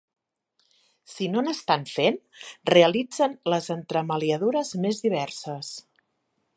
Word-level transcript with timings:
Si 1.15 1.27
no 1.33 1.43
n'estan 1.47 1.85
fent, 1.97 2.17
realitzen 2.71 3.37
les 3.55 3.71
entremaliadures 3.77 4.75
més 4.87 5.05
diverses. 5.07 5.75